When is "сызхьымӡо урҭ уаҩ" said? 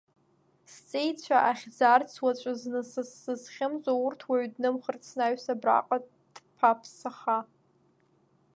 3.21-4.47